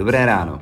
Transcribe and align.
Dobré 0.00 0.26
ráno. 0.26 0.60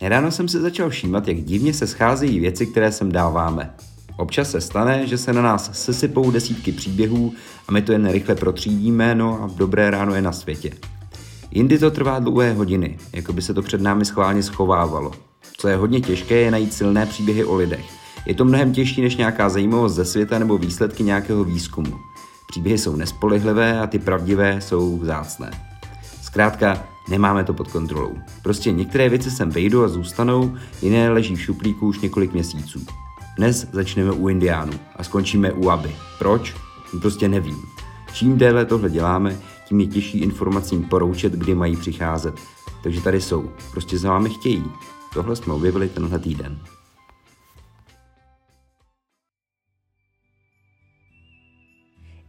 Ráno 0.00 0.30
jsem 0.30 0.48
se 0.48 0.60
začal 0.60 0.90
všímat, 0.90 1.28
jak 1.28 1.36
divně 1.36 1.74
se 1.74 1.86
scházejí 1.86 2.40
věci, 2.40 2.66
které 2.66 2.92
sem 2.92 3.12
dáváme. 3.12 3.74
Občas 4.16 4.50
se 4.50 4.60
stane, 4.60 5.06
že 5.06 5.18
se 5.18 5.32
na 5.32 5.42
nás 5.42 5.70
sesypou 5.72 6.30
desítky 6.30 6.72
příběhů 6.72 7.32
a 7.68 7.72
my 7.72 7.82
to 7.82 7.92
jen 7.92 8.10
rychle 8.10 8.34
protřídíme, 8.34 9.14
no 9.14 9.42
a 9.42 9.50
dobré 9.56 9.90
ráno 9.90 10.14
je 10.14 10.22
na 10.22 10.32
světě. 10.32 10.72
Jindy 11.50 11.78
to 11.78 11.90
trvá 11.90 12.18
dlouhé 12.18 12.52
hodiny, 12.52 12.98
jako 13.12 13.32
by 13.32 13.42
se 13.42 13.54
to 13.54 13.62
před 13.62 13.80
námi 13.80 14.04
schválně 14.04 14.42
schovávalo. 14.42 15.12
Co 15.56 15.68
je 15.68 15.76
hodně 15.76 16.00
těžké, 16.00 16.34
je 16.34 16.50
najít 16.50 16.74
silné 16.74 17.06
příběhy 17.06 17.44
o 17.44 17.54
lidech. 17.54 17.84
Je 18.26 18.34
to 18.34 18.44
mnohem 18.44 18.72
těžší 18.72 19.02
než 19.02 19.16
nějaká 19.16 19.48
zajímavost 19.48 19.94
ze 19.94 20.04
světa 20.04 20.38
nebo 20.38 20.58
výsledky 20.58 21.02
nějakého 21.02 21.44
výzkumu. 21.44 21.92
Příběhy 22.48 22.78
jsou 22.78 22.96
nespolehlivé 22.96 23.80
a 23.80 23.86
ty 23.86 23.98
pravdivé 23.98 24.60
jsou 24.60 24.98
vzácné. 24.98 25.69
Zkrátka, 26.30 26.86
nemáme 27.08 27.44
to 27.44 27.54
pod 27.54 27.68
kontrolou. 27.68 28.18
Prostě 28.42 28.72
některé 28.72 29.08
věci 29.08 29.30
sem 29.30 29.50
vejdou 29.50 29.84
a 29.84 29.88
zůstanou, 29.88 30.56
jiné 30.82 31.10
leží 31.10 31.36
v 31.36 31.40
šuplíku 31.40 31.86
už 31.86 32.00
několik 32.00 32.32
měsíců. 32.32 32.86
Dnes 33.36 33.66
začneme 33.72 34.12
u 34.12 34.28
Indiánů 34.28 34.72
a 34.96 35.04
skončíme 35.04 35.52
u 35.52 35.70
Aby. 35.70 35.90
Proč? 36.18 36.54
Prostě 37.00 37.28
nevím. 37.28 37.62
Čím 38.12 38.38
déle 38.38 38.64
tohle 38.64 38.90
děláme, 38.90 39.36
tím 39.68 39.80
je 39.80 39.86
těžší 39.86 40.18
informacím 40.18 40.82
poroučet, 40.82 41.32
kdy 41.32 41.54
mají 41.54 41.76
přicházet. 41.76 42.34
Takže 42.82 43.00
tady 43.00 43.20
jsou. 43.20 43.50
Prostě 43.70 43.98
za 43.98 44.10
vámi 44.10 44.30
chtějí. 44.30 44.64
Tohle 45.14 45.36
jsme 45.36 45.52
objevili 45.54 45.88
tenhle 45.88 46.18
týden. 46.18 46.58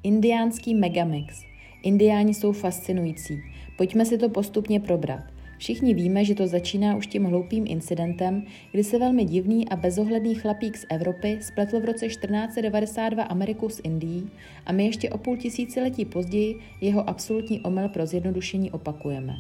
Indiánský 0.04 0.76
megamix. 0.76 1.42
Indiáni 1.84 2.34
jsou 2.34 2.52
fascinující. 2.52 3.44
Pojďme 3.82 4.06
si 4.06 4.18
to 4.18 4.30
postupně 4.30 4.80
probrat. 4.80 5.24
Všichni 5.58 5.94
víme, 5.94 6.26
že 6.26 6.36
to 6.36 6.48
začíná 6.48 6.96
už 6.96 7.08
tím 7.08 7.26
hloupým 7.26 7.66
incidentem, 7.68 8.44
kdy 8.72 8.84
se 8.84 9.00
velmi 9.00 9.26
divný 9.26 9.70
a 9.70 9.76
bezohledný 9.76 10.36
chlapík 10.36 10.78
z 10.78 10.86
Evropy 10.90 11.38
spletl 11.42 11.80
v 11.80 11.86
roce 11.86 12.08
1492 12.08 13.24
Ameriku 13.24 13.70
s 13.70 13.82
Indií 13.84 14.30
a 14.66 14.72
my 14.72 14.86
ještě 14.86 15.10
o 15.10 15.18
půl 15.18 15.38
tisíciletí 15.38 16.06
později 16.06 16.56
jeho 16.82 17.10
absolutní 17.10 17.62
omyl 17.62 17.90
pro 17.90 18.06
zjednodušení 18.06 18.72
opakujeme. 18.72 19.34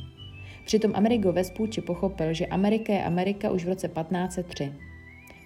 Přitom 0.66 0.92
Amerigo 0.95 1.31
Vespucci 1.31 1.81
pochopil, 1.81 2.33
že 2.33 2.45
Amerika 2.45 2.94
je 2.94 3.03
Amerika 3.03 3.52
už 3.52 3.66
v 3.66 3.70
roce 3.70 3.88
1503. 3.88 4.72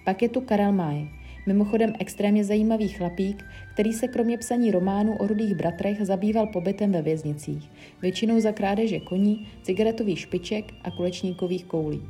Pak 0.04 0.22
je 0.22 0.28
tu 0.28 0.40
Karel 0.40 0.72
May, 0.72 1.08
Mimochodem 1.46 1.92
extrémně 1.98 2.44
zajímavý 2.44 2.88
chlapík, 2.88 3.44
který 3.72 3.92
se 3.92 4.08
kromě 4.08 4.38
psaní 4.38 4.70
románů 4.70 5.16
o 5.16 5.26
rudých 5.26 5.54
bratrech 5.54 6.06
zabýval 6.06 6.46
pobytem 6.46 6.92
ve 6.92 7.02
věznicích, 7.02 7.70
většinou 8.02 8.40
za 8.40 8.52
krádeže 8.52 9.00
koní, 9.00 9.48
cigaretových 9.62 10.20
špiček 10.20 10.64
a 10.84 10.90
kulečníkových 10.90 11.64
koulí. 11.64 12.02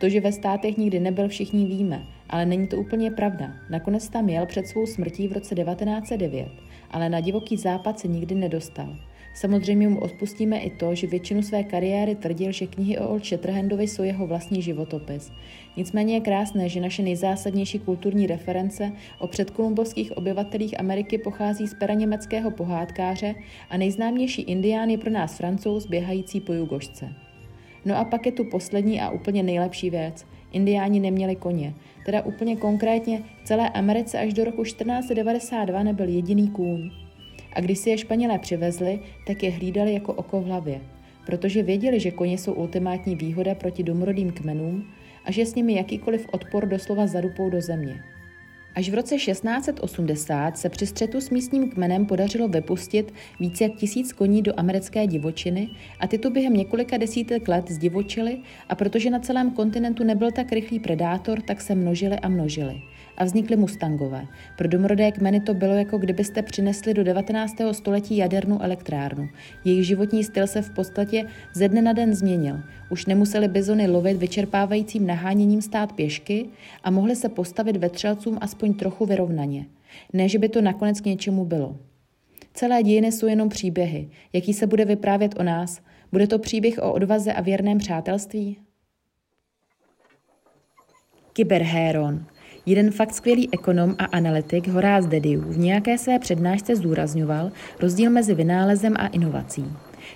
To, 0.00 0.08
že 0.08 0.20
ve 0.20 0.32
státech 0.32 0.76
nikdy 0.76 1.00
nebyl, 1.00 1.28
všichni 1.28 1.66
víme, 1.66 2.06
ale 2.30 2.46
není 2.46 2.68
to 2.68 2.76
úplně 2.76 3.10
pravda. 3.10 3.52
Nakonec 3.70 4.08
tam 4.08 4.28
jel 4.28 4.46
před 4.46 4.66
svou 4.66 4.86
smrtí 4.86 5.28
v 5.28 5.32
roce 5.32 5.54
1909, 5.54 6.48
ale 6.90 7.08
na 7.08 7.20
divoký 7.20 7.56
západ 7.56 7.98
se 7.98 8.08
nikdy 8.08 8.34
nedostal. 8.34 8.96
Samozřejmě 9.34 9.88
mu 9.88 10.00
odpustíme 10.00 10.58
i 10.58 10.70
to, 10.70 10.94
že 10.94 11.06
většinu 11.06 11.42
své 11.42 11.64
kariéry 11.64 12.14
tvrdil, 12.14 12.52
že 12.52 12.66
knihy 12.66 12.98
o 12.98 13.08
Old 13.08 13.24
Shatterhandovi 13.24 13.88
jsou 13.88 14.02
jeho 14.02 14.26
vlastní 14.26 14.62
životopis. 14.62 15.32
Nicméně 15.76 16.14
je 16.14 16.20
krásné, 16.20 16.68
že 16.68 16.80
naše 16.80 17.02
nejzásadnější 17.02 17.78
kulturní 17.78 18.26
reference 18.26 18.92
o 19.18 19.26
předkolumbovských 19.26 20.16
obyvatelích 20.16 20.80
Ameriky 20.80 21.18
pochází 21.18 21.66
z 21.66 21.74
pera 21.74 21.94
německého 21.94 22.50
pohádkáře 22.50 23.34
a 23.70 23.76
nejznámější 23.76 24.42
indián 24.42 24.90
je 24.90 24.98
pro 24.98 25.10
nás 25.10 25.36
francouz 25.36 25.86
běhající 25.86 26.40
po 26.40 26.52
jugošce. 26.52 27.12
No 27.84 27.96
a 27.96 28.04
pak 28.04 28.26
je 28.26 28.32
tu 28.32 28.44
poslední 28.44 29.00
a 29.00 29.10
úplně 29.10 29.42
nejlepší 29.42 29.90
věc. 29.90 30.26
Indiáni 30.52 31.00
neměli 31.00 31.36
koně. 31.36 31.74
Teda 32.06 32.22
úplně 32.22 32.56
konkrétně 32.56 33.22
v 33.42 33.44
celé 33.44 33.70
Americe 33.70 34.18
až 34.18 34.32
do 34.32 34.44
roku 34.44 34.62
1492 34.62 35.82
nebyl 35.82 36.08
jediný 36.08 36.48
kůň. 36.48 37.03
A 37.54 37.60
když 37.60 37.78
si 37.78 37.90
je 37.90 37.98
Španělé 37.98 38.38
přivezli, 38.38 39.00
tak 39.26 39.42
je 39.42 39.50
hlídali 39.50 39.94
jako 39.94 40.12
oko 40.12 40.40
v 40.40 40.44
hlavě, 40.44 40.80
protože 41.26 41.62
věděli, 41.62 42.00
že 42.00 42.10
koně 42.10 42.38
jsou 42.38 42.52
ultimátní 42.52 43.16
výhoda 43.16 43.54
proti 43.54 43.82
domorodým 43.82 44.32
kmenům 44.32 44.84
a 45.24 45.32
že 45.32 45.46
s 45.46 45.54
nimi 45.54 45.74
jakýkoliv 45.74 46.26
odpor 46.32 46.66
doslova 46.66 47.06
zadupou 47.06 47.50
do 47.50 47.60
země. 47.60 48.00
Až 48.74 48.90
v 48.90 48.94
roce 48.94 49.16
1680 49.16 50.58
se 50.58 50.68
při 50.68 50.86
střetu 50.86 51.20
s 51.20 51.30
místním 51.30 51.70
kmenem 51.70 52.06
podařilo 52.06 52.48
vypustit 52.48 53.14
více 53.40 53.64
jak 53.64 53.74
tisíc 53.74 54.12
koní 54.12 54.42
do 54.42 54.52
americké 54.56 55.06
divočiny 55.06 55.68
a 56.00 56.06
ty 56.06 56.18
tu 56.18 56.30
během 56.30 56.54
několika 56.54 56.96
desítek 56.96 57.48
let 57.48 57.70
zdivočily 57.70 58.38
a 58.68 58.74
protože 58.74 59.10
na 59.10 59.18
celém 59.18 59.50
kontinentu 59.50 60.04
nebyl 60.04 60.30
tak 60.30 60.52
rychlý 60.52 60.80
predátor, 60.80 61.40
tak 61.40 61.60
se 61.60 61.74
množili 61.74 62.16
a 62.16 62.28
množili 62.28 62.82
a 63.16 63.24
vznikly 63.24 63.56
mustangové. 63.56 64.26
Pro 64.56 64.68
domorodé 64.68 65.12
kmeny 65.12 65.40
to 65.40 65.54
bylo 65.54 65.74
jako 65.74 65.98
kdybyste 65.98 66.42
přinesli 66.42 66.94
do 66.94 67.04
19. 67.04 67.56
století 67.72 68.16
jadernou 68.16 68.62
elektrárnu. 68.62 69.28
Jejich 69.64 69.86
životní 69.86 70.24
styl 70.24 70.46
se 70.46 70.62
v 70.62 70.70
podstatě 70.70 71.24
ze 71.52 71.68
dne 71.68 71.82
na 71.82 71.92
den 71.92 72.14
změnil. 72.14 72.60
Už 72.90 73.06
nemuseli 73.06 73.48
bizony 73.48 73.86
lovit 73.86 74.16
vyčerpávajícím 74.16 75.06
naháněním 75.06 75.62
stát 75.62 75.92
pěšky 75.92 76.46
a 76.82 76.90
mohli 76.90 77.16
se 77.16 77.28
postavit 77.28 77.76
vetřelcům 77.76 78.38
aspoň 78.40 78.74
trochu 78.74 79.06
vyrovnaně. 79.06 79.66
Ne, 80.12 80.28
že 80.28 80.38
by 80.38 80.48
to 80.48 80.60
nakonec 80.60 81.00
k 81.00 81.06
něčemu 81.06 81.44
bylo. 81.44 81.76
Celé 82.54 82.82
dějiny 82.82 83.12
jsou 83.12 83.26
jenom 83.26 83.48
příběhy. 83.48 84.08
Jaký 84.32 84.54
se 84.54 84.66
bude 84.66 84.84
vyprávět 84.84 85.40
o 85.40 85.42
nás? 85.42 85.80
Bude 86.12 86.26
to 86.26 86.38
příběh 86.38 86.78
o 86.78 86.92
odvaze 86.92 87.32
a 87.32 87.40
věrném 87.40 87.78
přátelství? 87.78 88.58
Kyberhéron. 91.32 92.26
Jeden 92.66 92.90
fakt 92.90 93.14
skvělý 93.14 93.48
ekonom 93.52 93.94
a 93.98 94.04
analytik 94.04 94.68
Horáz 94.68 95.06
Dediu 95.06 95.40
v 95.40 95.58
nějaké 95.58 95.98
své 95.98 96.18
přednášce 96.18 96.76
zdůrazňoval 96.76 97.50
rozdíl 97.80 98.10
mezi 98.10 98.34
vynálezem 98.34 98.94
a 98.98 99.06
inovací. 99.06 99.72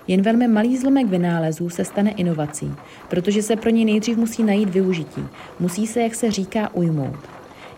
Jen 0.07 0.23
velmi 0.23 0.49
malý 0.49 0.77
zlomek 0.77 1.07
vynálezů 1.07 1.71
se 1.71 1.85
stane 1.85 2.11
inovací, 2.11 2.73
protože 3.09 3.43
se 3.43 3.57
pro 3.57 3.71
ně 3.71 3.85
nejdřív 3.85 4.17
musí 4.17 4.43
najít 4.43 4.69
využití. 4.69 5.23
Musí 5.61 5.87
se, 5.87 6.01
jak 6.01 6.15
se 6.15 6.31
říká, 6.31 6.75
ujmout. 6.75 7.19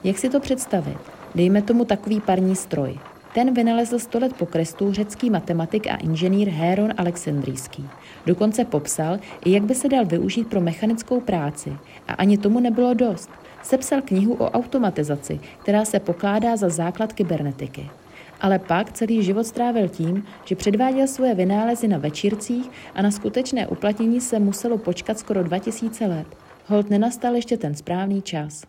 Jak 0.05 0.19
si 0.19 0.29
to 0.29 0.41
představit? 0.41 0.99
Dejme 1.35 1.63
tomu 1.63 1.85
takový 1.85 2.21
parní 2.21 2.57
stroj. 2.57 2.99
Ten 3.35 3.55
vynalezl 3.55 3.99
sto 3.99 4.19
let 4.19 4.33
po 4.39 4.47
Kristu 4.47 4.93
řecký 4.93 5.31
matematik 5.31 5.87
a 5.87 5.97
inženýr 5.97 6.49
Héron 6.49 6.95
Alexandrijský. 6.97 7.89
Dokonce 8.27 8.65
popsal, 8.65 9.19
jak 9.47 9.63
by 9.63 9.75
se 9.75 9.89
dal 9.89 10.05
využít 10.05 10.49
pro 10.49 10.61
mechanickou 10.61 11.21
práci. 11.21 11.73
A 12.09 12.13
ani 12.13 12.39
tomu 12.39 12.61
nebylo 12.61 12.95
dost 12.95 13.31
sepsal 13.63 14.03
knihu 14.03 14.35
o 14.35 14.51
automatizaci, 14.51 15.41
která 15.63 15.85
se 15.85 16.01
pokládá 16.01 16.57
za 16.57 16.69
základ 16.69 17.13
kybernetiky. 17.13 17.91
Ale 18.41 18.59
pak 18.59 18.93
celý 18.93 19.23
život 19.23 19.45
strávil 19.45 19.89
tím, 19.89 20.25
že 20.45 20.57
předváděl 20.57 21.07
svoje 21.07 21.35
vynálezy 21.35 21.89
na 21.89 21.99
večírcích 21.99 22.71
a 22.95 23.03
na 23.03 23.11
skutečné 23.11 23.67
uplatnění 23.67 24.21
se 24.21 24.39
muselo 24.39 24.79
počkat 24.79 25.19
skoro 25.19 25.43
2000 25.43 26.07
let. 26.07 26.27
Hold 26.67 26.91
nenastal 26.91 27.35
ještě 27.35 27.57
ten 27.57 27.75
správný 27.75 28.23
čas. 28.23 28.65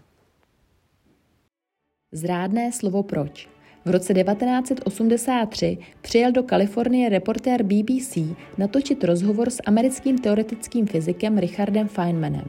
Zrádné 2.12 2.72
slovo 2.72 3.04
proč. 3.04 3.50
V 3.86 3.90
roce 3.90 4.14
1983 4.14 5.78
přijel 6.02 6.32
do 6.32 6.44
Kalifornie 6.44 7.10
reportér 7.10 7.64
BBC 7.64 8.18
natočit 8.58 9.04
rozhovor 9.04 9.50
s 9.50 9.62
americkým 9.66 10.18
teoretickým 10.18 10.88
fyzikem 10.88 11.38
Richardem 11.38 11.88
Feynmanem. 11.88 12.46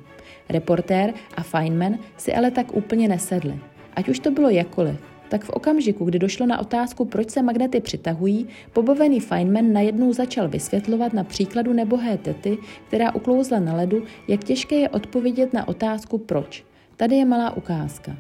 Reportér 0.53 1.15
a 1.37 1.43
Feynman 1.43 1.99
si 2.17 2.35
ale 2.35 2.51
tak 2.51 2.77
úplně 2.77 3.09
nesedli. 3.09 3.59
Ať 3.97 4.09
už 4.09 4.19
to 4.19 4.31
bylo 4.31 4.51
jakkoliv, 4.51 5.01
tak 5.29 5.45
v 5.45 5.51
okamžiku, 5.51 6.05
kdy 6.05 6.19
došlo 6.19 6.47
na 6.47 6.61
otázku, 6.61 7.05
proč 7.05 7.31
se 7.31 7.43
magnety 7.43 7.81
přitahují, 7.81 8.47
pobavený 8.73 9.21
Feynman 9.21 9.73
najednou 9.73 10.13
začal 10.13 10.49
vysvětlovat 10.49 11.13
na 11.13 11.25
příkladu 11.25 11.73
nebohé 11.73 12.19
tety, 12.19 12.59
která 12.89 13.15
uklouzla 13.15 13.61
na 13.61 13.75
ledu, 13.75 14.03
jak 14.29 14.45
těžké 14.45 14.75
je 14.75 14.89
odpovědět 14.89 15.53
na 15.53 15.69
otázku 15.69 16.19
proč. 16.19 16.65
Tady 16.97 17.17
je 17.17 17.25
malá 17.25 17.57
ukázka. 17.57 18.17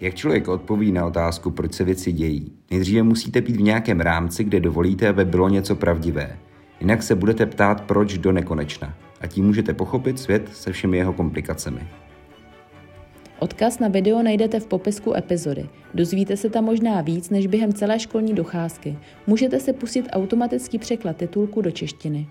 Jak 0.00 0.14
člověk 0.14 0.48
odpoví 0.48 0.92
na 0.92 1.06
otázku, 1.06 1.50
proč 1.50 1.72
se 1.72 1.84
věci 1.84 2.12
dějí? 2.12 2.52
Nejdříve 2.70 3.02
musíte 3.02 3.40
být 3.40 3.56
v 3.56 3.62
nějakém 3.62 4.00
rámci, 4.00 4.44
kde 4.44 4.60
dovolíte, 4.60 5.08
aby 5.08 5.24
bylo 5.24 5.48
něco 5.48 5.76
pravdivé. 5.76 6.38
Jinak 6.80 7.02
se 7.02 7.14
budete 7.14 7.46
ptát, 7.46 7.80
proč 7.80 8.18
do 8.18 8.32
nekonečna. 8.32 8.94
A 9.24 9.26
tím 9.26 9.46
můžete 9.46 9.74
pochopit 9.74 10.18
svět 10.18 10.56
se 10.56 10.72
všemi 10.72 10.96
jeho 10.96 11.12
komplikacemi. 11.12 11.88
Odkaz 13.38 13.78
na 13.78 13.88
video 13.88 14.22
najdete 14.22 14.60
v 14.60 14.66
popisku 14.66 15.16
epizody. 15.16 15.68
Dozvíte 15.94 16.36
se 16.36 16.50
tam 16.50 16.64
možná 16.64 17.00
víc 17.00 17.30
než 17.30 17.46
během 17.46 17.72
celé 17.72 18.00
školní 18.00 18.34
docházky. 18.34 18.98
Můžete 19.26 19.60
se 19.60 19.72
pustit 19.72 20.08
automatický 20.10 20.78
překlad 20.78 21.16
titulku 21.16 21.62
do 21.62 21.70
češtiny. 21.70 22.28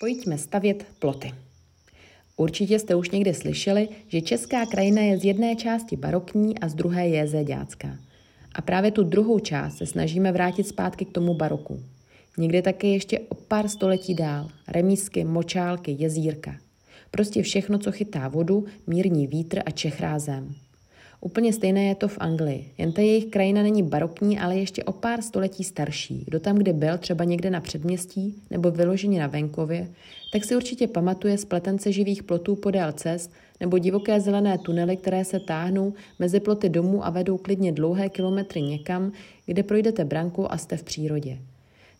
Pojďme 0.00 0.38
stavět 0.38 0.86
ploty. 0.98 1.32
Určitě 2.36 2.78
jste 2.78 2.94
už 2.94 3.10
někdy 3.10 3.34
slyšeli, 3.34 3.88
že 4.08 4.20
česká 4.20 4.66
krajina 4.66 5.02
je 5.02 5.18
z 5.18 5.24
jedné 5.24 5.56
části 5.56 5.96
barokní 5.96 6.58
a 6.58 6.68
z 6.68 6.74
druhé 6.74 7.08
je 7.08 7.28
zéďácká. 7.28 8.07
A 8.58 8.62
právě 8.62 8.90
tu 8.90 9.02
druhou 9.02 9.38
část 9.38 9.76
se 9.76 9.86
snažíme 9.86 10.32
vrátit 10.32 10.66
zpátky 10.66 11.04
k 11.04 11.12
tomu 11.12 11.34
baroku. 11.34 11.82
Někde 12.38 12.62
také 12.62 12.86
ještě 12.86 13.20
o 13.28 13.34
pár 13.34 13.68
století 13.68 14.14
dál. 14.14 14.48
Remísky, 14.68 15.24
močálky, 15.24 15.96
jezírka. 15.98 16.56
Prostě 17.10 17.42
všechno, 17.42 17.78
co 17.78 17.92
chytá 17.92 18.28
vodu, 18.28 18.64
mírní 18.86 19.26
vítr 19.26 19.62
a 19.66 19.70
čechrázem. 19.70 20.54
Úplně 21.20 21.52
stejné 21.52 21.84
je 21.84 21.94
to 21.94 22.08
v 22.08 22.18
Anglii, 22.20 22.72
jen 22.78 22.92
ta 22.92 23.02
jejich 23.02 23.26
krajina 23.26 23.62
není 23.62 23.82
barokní, 23.82 24.38
ale 24.38 24.56
ještě 24.58 24.84
o 24.84 24.92
pár 24.92 25.22
století 25.22 25.64
starší. 25.64 26.22
Kdo 26.24 26.40
tam 26.40 26.56
kde 26.56 26.72
byl, 26.72 26.98
třeba 26.98 27.24
někde 27.24 27.50
na 27.50 27.60
předměstí 27.60 28.34
nebo 28.50 28.70
vyloženě 28.70 29.20
na 29.20 29.26
venkově, 29.26 29.88
tak 30.32 30.44
si 30.44 30.56
určitě 30.56 30.86
pamatuje 30.86 31.38
spletence 31.38 31.92
živých 31.92 32.22
plotů 32.22 32.56
podél 32.56 32.92
cest 32.92 33.32
nebo 33.60 33.78
divoké 33.78 34.20
zelené 34.20 34.58
tunely, 34.58 34.96
které 34.96 35.24
se 35.24 35.40
táhnou 35.40 35.92
mezi 36.18 36.40
ploty 36.40 36.68
domů 36.68 37.06
a 37.06 37.10
vedou 37.10 37.38
klidně 37.38 37.72
dlouhé 37.72 38.08
kilometry 38.08 38.62
někam, 38.62 39.12
kde 39.46 39.62
projdete 39.62 40.04
branku 40.04 40.52
a 40.52 40.58
jste 40.58 40.76
v 40.76 40.82
přírodě. 40.82 41.38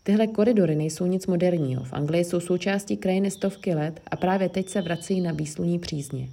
Tyhle 0.03 0.27
koridory 0.27 0.77
nejsou 0.77 1.07
nic 1.07 1.27
moderního. 1.27 1.85
V 1.85 1.93
Anglii 1.93 2.25
jsou 2.25 2.41
součástí 2.41 2.97
krajiny 2.97 3.31
stovky 3.31 3.75
let 3.75 4.01
a 4.11 4.17
právě 4.17 4.49
teď 4.49 4.69
se 4.69 4.83
vracejí 4.83 5.21
na 5.21 5.33
výsluní 5.33 5.79
přízně. 5.79 6.29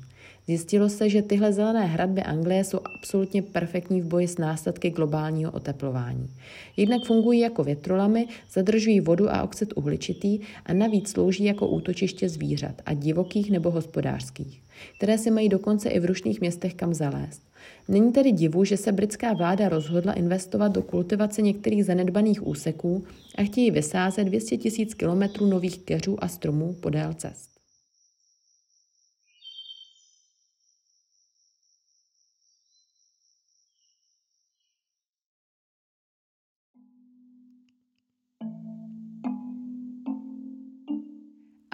Zjistilo 0.47 0.89
se, 0.89 1.09
že 1.09 1.21
tyhle 1.21 1.53
zelené 1.53 1.86
hradby 1.86 2.21
Anglie 2.21 2.63
jsou 2.63 2.80
absolutně 2.97 3.42
perfektní 3.42 4.01
v 4.01 4.06
boji 4.06 4.27
s 4.27 4.38
následky 4.38 4.89
globálního 4.89 5.51
oteplování. 5.51 6.30
Jednak 6.77 7.03
fungují 7.06 7.39
jako 7.39 7.63
větrolamy, 7.63 8.27
zadržují 8.51 9.00
vodu 9.00 9.30
a 9.30 9.44
oxid 9.44 9.74
uhličitý 9.75 10.39
a 10.65 10.74
navíc 10.74 11.09
slouží 11.09 11.44
jako 11.44 11.68
útočiště 11.68 12.30
zvířat, 12.30 12.81
a 12.86 12.94
divokých 12.94 13.51
nebo 13.51 13.71
hospodářských, 13.71 14.62
které 14.97 15.18
si 15.18 15.31
mají 15.31 15.50
dokonce 15.50 15.89
i 15.89 16.00
v 16.00 16.06
rušných 16.06 16.42
městech 16.42 16.74
kam 16.74 16.94
zalézt. 16.94 17.42
Není 17.88 18.12
tedy 18.12 18.31
divu, 18.31 18.63
že 18.63 18.77
se 18.77 18.92
britská 18.92 19.33
vláda 19.33 19.69
rozhodla 19.69 20.13
investovat 20.13 20.68
do 20.68 20.81
kultivace 20.81 21.42
některých 21.42 21.86
zanedbaných 21.86 22.47
úseků 22.47 23.03
a 23.38 23.44
chtějí 23.44 23.71
vysázet 23.71 24.24
200 24.24 24.57
000 24.57 24.92
kilometrů 24.97 25.45
nových 25.45 25.80
keřů 25.80 26.24
a 26.24 26.27
stromů 26.27 26.74
podél 26.74 27.13
cest. 27.13 27.55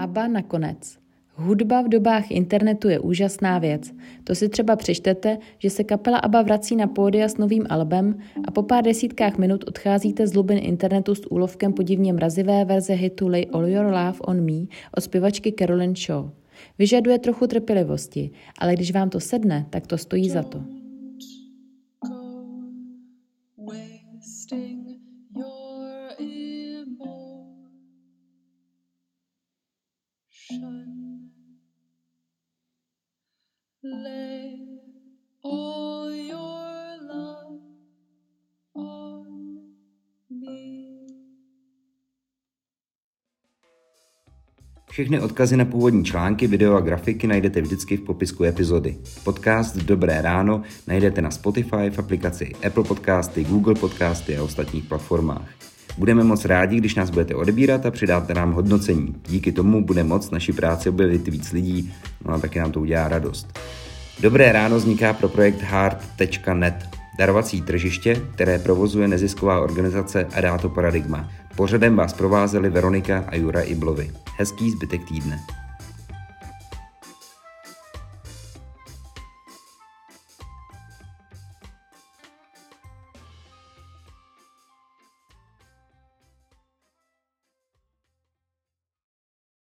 Aba 0.01 0.27
nakonec. 0.27 0.98
Hudba 1.36 1.81
v 1.81 1.89
dobách 1.89 2.31
internetu 2.31 2.89
je 2.89 3.00
úžasná 3.00 3.59
věc. 3.59 3.94
To 4.24 4.36
si 4.36 4.50
třeba 4.50 4.75
přečtete, 4.75 5.38
že 5.57 5.69
se 5.69 5.83
kapela 5.83 6.18
ABBA 6.18 6.42
vrací 6.42 6.75
na 6.75 6.88
pódia 6.88 7.30
s 7.30 7.38
novým 7.38 7.65
albem 7.69 8.18
a 8.48 8.51
po 8.51 8.63
pár 8.63 8.83
desítkách 8.83 9.38
minut 9.38 9.63
odcházíte 9.68 10.27
z 10.27 10.33
hlubin 10.33 10.57
internetu 10.62 11.15
s 11.15 11.31
úlovkem 11.31 11.74
podivně 11.74 12.13
mrazivé 12.13 12.65
verze 12.65 12.94
hitu 12.94 13.27
Lay 13.27 13.45
All 13.53 13.68
Your 13.68 13.86
Love 13.86 14.19
on 14.21 14.45
Me 14.45 14.65
od 14.98 15.01
zpěvačky 15.01 15.53
Carolyn 15.59 15.95
Shaw. 15.95 16.30
Vyžaduje 16.80 17.19
trochu 17.19 17.47
trpělivosti, 17.47 18.30
ale 18.59 18.74
když 18.74 18.92
vám 18.92 19.09
to 19.09 19.19
sedne, 19.19 19.65
tak 19.69 19.88
to 19.88 19.97
stojí 19.97 20.30
za 20.30 20.44
to. 20.44 20.81
Všechny 44.89 45.21
odkazy 45.21 45.57
na 45.57 45.65
původní 45.65 46.05
články, 46.05 46.47
video 46.47 46.75
a 46.75 46.81
grafiky 46.81 47.27
najdete 47.27 47.61
vždycky 47.61 47.97
v 47.97 48.01
popisku 48.01 48.43
epizody. 48.43 48.97
Podcast 49.23 49.77
Dobré 49.77 50.21
ráno 50.21 50.61
najdete 50.87 51.21
na 51.21 51.31
Spotify, 51.31 51.89
v 51.89 51.99
aplikaci 51.99 52.51
Apple 52.67 52.83
Podcasty, 52.83 53.43
Google 53.43 53.75
Podcasty 53.75 54.37
a 54.37 54.43
ostatních 54.43 54.83
platformách. 54.83 55.49
Budeme 55.97 56.23
moc 56.23 56.45
rádi, 56.45 56.77
když 56.77 56.95
nás 56.95 57.09
budete 57.09 57.35
odebírat 57.35 57.85
a 57.85 57.91
přidáte 57.91 58.33
nám 58.33 58.51
hodnocení. 58.51 59.15
Díky 59.27 59.51
tomu 59.51 59.85
bude 59.85 60.03
moc 60.03 60.31
naši 60.31 60.53
práci 60.53 60.89
objevit 60.89 61.27
víc 61.27 61.51
lidí, 61.51 61.93
no 62.25 62.33
a 62.33 62.39
taky 62.39 62.59
nám 62.59 62.71
to 62.71 62.79
udělá 62.79 63.07
radost. 63.07 63.59
Dobré 64.19 64.51
ráno 64.51 64.75
vzniká 64.75 65.13
pro 65.13 65.29
projekt 65.29 65.61
hard.net, 65.61 66.89
darovací 67.17 67.61
tržiště, 67.61 68.21
které 68.33 68.59
provozuje 68.59 69.07
nezisková 69.07 69.59
organizace 69.59 70.27
Adato 70.33 70.69
Paradigma. 70.69 71.29
Pořadem 71.55 71.95
vás 71.95 72.13
provázeli 72.13 72.69
Veronika 72.69 73.25
a 73.27 73.35
Jura 73.35 73.61
Iblovi. 73.61 74.11
Hezký 74.37 74.71
zbytek 74.71 75.01
týdne. 75.07 75.39